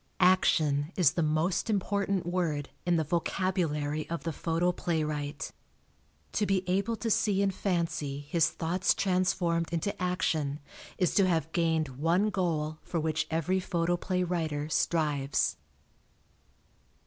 Action 0.19 0.91
is 0.95 1.11
the 1.11 1.21
most 1.21 1.69
important 1.69 2.25
word 2.25 2.69
in 2.87 2.95
the 2.95 3.03
vocabulary 3.03 4.09
of 4.09 4.23
the 4.23 4.31
photoplaywright. 4.31 5.51
To 6.31 6.45
be 6.47 6.67
able 6.67 6.95
to 6.95 7.11
see 7.11 7.43
in 7.43 7.51
fancy 7.51 8.21
his 8.21 8.49
thoughts 8.49 8.95
transformed 8.95 9.71
into 9.71 10.01
action 10.01 10.59
is 10.97 11.13
to 11.13 11.27
have 11.27 11.51
gained 11.51 11.99
one 11.99 12.31
goal 12.31 12.79
for 12.81 12.99
which 12.99 13.27
every 13.29 13.59
photoplay 13.59 14.23
writer 14.23 14.69
strives. 14.69 15.57